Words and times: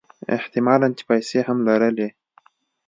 احت 0.35 0.53
مالًا 0.65 0.87
چې 0.97 1.03
پیسې 1.09 1.39
هم 1.47 1.57
لرلې. 1.67 2.07